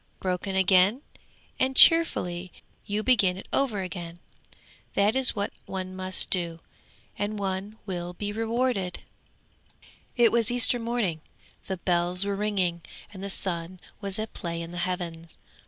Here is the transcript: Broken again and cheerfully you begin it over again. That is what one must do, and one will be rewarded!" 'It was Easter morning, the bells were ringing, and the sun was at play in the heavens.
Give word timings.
Broken 0.19 0.55
again 0.55 1.03
and 1.59 1.75
cheerfully 1.75 2.51
you 2.87 3.03
begin 3.03 3.37
it 3.37 3.47
over 3.53 3.81
again. 3.83 4.17
That 4.95 5.15
is 5.15 5.35
what 5.35 5.53
one 5.67 5.95
must 5.95 6.31
do, 6.31 6.59
and 7.19 7.37
one 7.37 7.77
will 7.85 8.13
be 8.13 8.31
rewarded!" 8.33 9.03
'It 10.15 10.31
was 10.31 10.49
Easter 10.49 10.79
morning, 10.79 11.21
the 11.67 11.77
bells 11.77 12.25
were 12.25 12.35
ringing, 12.35 12.81
and 13.13 13.23
the 13.23 13.29
sun 13.29 13.79
was 13.99 14.17
at 14.17 14.33
play 14.33 14.59
in 14.63 14.71
the 14.71 14.79
heavens. 14.89 15.37